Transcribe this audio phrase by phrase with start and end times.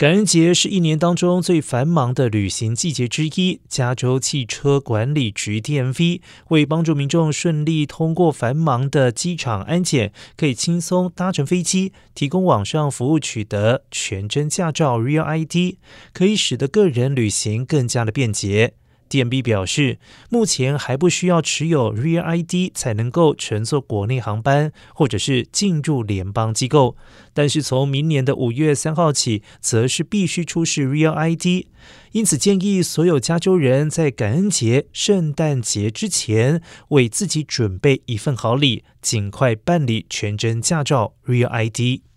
[0.00, 3.60] 感恩节是一年当中最繁忙的旅行季节之一。
[3.68, 15.76] 加州汽车管理局 DMV 为帮助民众顺利通过繁忙的机场安检，可以轻松搭乘飞机，提供网上服务取得全真驾照 Real ID，
[16.14, 18.72] 可以使得个人旅行更加的便捷。
[19.10, 19.98] DMB 表示，
[20.30, 26.96] 目前还不需要持有 Real ID 才能够乘坐国内航班，或者是进入联邦机构。
[27.34, 31.66] 但是从明年的五月三号起，则是必须出示 Real ID。
[32.12, 42.09] 因此，建议所有加州人在感恩节、圣诞节之前，为自己准备一份好礼，尽快办理全真驾照 Real ID。